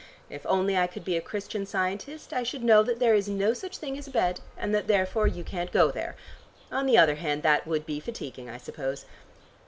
If 0.31 0.47
only 0.47 0.75
I 0.75 0.87
could 0.87 1.05
be 1.05 1.15
a 1.15 1.21
Christian 1.21 1.63
Scientist 1.67 2.33
I 2.33 2.41
should 2.41 2.63
know 2.63 2.81
that 2.81 2.97
there 2.97 3.13
is 3.13 3.29
no 3.29 3.53
such 3.53 3.77
thing 3.77 3.99
as 3.99 4.07
a 4.07 4.09
bed, 4.09 4.39
and 4.57 4.73
that 4.73 4.87
therefore 4.87 5.27
you 5.27 5.43
can't 5.43 5.71
go 5.71 5.91
there. 5.91 6.15
On 6.71 6.87
the 6.87 6.97
other 6.97 7.17
hand 7.17 7.43
that 7.43 7.67
would 7.67 7.85
be 7.85 7.99
fatiguing 7.99 8.49
I 8.49 8.57
suppose." 8.57 9.05